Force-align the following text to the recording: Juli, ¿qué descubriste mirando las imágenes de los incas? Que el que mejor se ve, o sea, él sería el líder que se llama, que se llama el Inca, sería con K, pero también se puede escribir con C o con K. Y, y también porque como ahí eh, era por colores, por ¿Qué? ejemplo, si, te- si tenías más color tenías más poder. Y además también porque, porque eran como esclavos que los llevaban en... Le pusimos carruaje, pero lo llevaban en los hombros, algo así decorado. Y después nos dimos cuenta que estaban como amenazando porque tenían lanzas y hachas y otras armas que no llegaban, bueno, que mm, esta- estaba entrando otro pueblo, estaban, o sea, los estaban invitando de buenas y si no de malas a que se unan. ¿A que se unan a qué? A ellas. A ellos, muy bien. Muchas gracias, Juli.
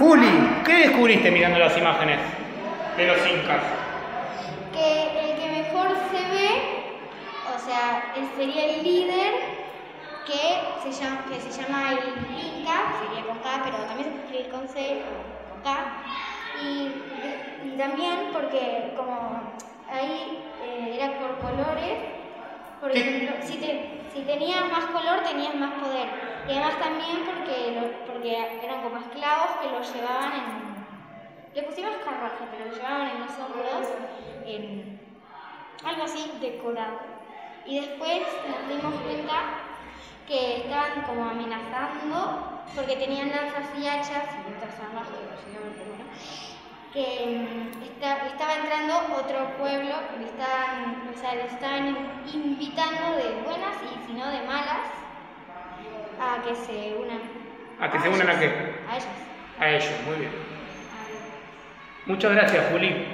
Juli, 0.00 0.62
¿qué 0.64 0.72
descubriste 0.88 1.30
mirando 1.30 1.58
las 1.58 1.76
imágenes 1.76 2.18
de 2.96 3.06
los 3.06 3.16
incas? 3.18 3.62
Que 4.72 5.30
el 5.30 5.38
que 5.38 5.48
mejor 5.62 5.88
se 6.10 6.34
ve, 6.34 6.50
o 7.54 7.58
sea, 7.58 8.12
él 8.16 8.28
sería 8.36 8.64
el 8.66 8.82
líder 8.82 9.32
que 10.26 10.58
se 10.82 10.92
llama, 10.92 11.24
que 11.30 11.40
se 11.40 11.62
llama 11.62 11.92
el 11.92 11.98
Inca, 11.98 12.94
sería 13.00 13.26
con 13.26 13.38
K, 13.38 13.60
pero 13.64 13.76
también 13.86 14.08
se 14.08 14.14
puede 14.14 14.24
escribir 14.24 14.50
con 14.50 14.68
C 14.68 15.02
o 15.06 15.52
con 15.52 15.62
K. 15.62 15.78
Y, 16.62 16.90
y 17.64 17.76
también 17.78 18.30
porque 18.32 18.92
como 18.96 19.40
ahí 19.92 20.42
eh, 20.62 20.98
era 21.00 21.18
por 21.18 21.36
colores, 21.38 21.98
por 22.80 22.90
¿Qué? 22.92 22.98
ejemplo, 23.00 23.36
si, 23.42 23.56
te- 23.58 23.90
si 24.12 24.22
tenías 24.22 24.70
más 24.70 24.86
color 24.86 25.20
tenías 25.22 25.54
más 25.54 25.72
poder. 25.74 26.35
Y 26.46 26.52
además 26.52 26.78
también 26.78 27.24
porque, 27.26 28.02
porque 28.06 28.60
eran 28.62 28.82
como 28.82 28.98
esclavos 28.98 29.56
que 29.60 29.70
los 29.70 29.92
llevaban 29.92 30.32
en... 30.34 31.54
Le 31.54 31.62
pusimos 31.62 31.96
carruaje, 32.04 32.44
pero 32.50 32.66
lo 32.66 32.72
llevaban 32.72 33.08
en 33.08 33.20
los 33.20 33.38
hombros, 33.38 33.88
algo 35.84 36.02
así 36.04 36.32
decorado. 36.40 36.98
Y 37.64 37.80
después 37.80 38.22
nos 38.48 38.68
dimos 38.68 38.94
cuenta 39.02 39.34
que 40.26 40.62
estaban 40.62 41.02
como 41.02 41.24
amenazando 41.24 42.70
porque 42.74 42.96
tenían 42.96 43.30
lanzas 43.30 43.66
y 43.78 43.86
hachas 43.86 44.28
y 44.48 44.52
otras 44.54 44.78
armas 44.80 45.08
que 45.08 45.24
no 45.24 45.36
llegaban, 45.36 45.74
bueno, 45.88 46.04
que 46.92 47.72
mm, 47.78 47.82
esta- 47.82 48.26
estaba 48.26 48.54
entrando 48.56 48.94
otro 49.16 49.56
pueblo, 49.58 49.94
estaban, 50.24 51.10
o 51.14 51.16
sea, 51.16 51.34
los 51.36 51.52
estaban 51.52 52.22
invitando 52.32 53.16
de 53.16 53.42
buenas 53.44 53.76
y 53.82 54.06
si 54.06 54.12
no 54.14 54.30
de 54.30 54.42
malas 54.42 54.90
a 56.36 56.42
que 56.42 56.54
se 56.54 56.94
unan. 56.96 57.20
¿A 57.80 57.90
que 57.90 57.98
se 58.00 58.08
unan 58.08 58.30
a 58.30 58.38
qué? 58.38 58.46
A 58.88 58.96
ellas. 58.96 59.08
A 59.58 59.70
ellos, 59.70 59.92
muy 60.06 60.16
bien. 60.16 60.32
Muchas 62.06 62.32
gracias, 62.32 62.66
Juli. 62.70 63.06